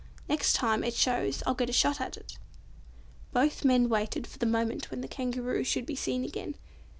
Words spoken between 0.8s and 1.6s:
it shows, I'll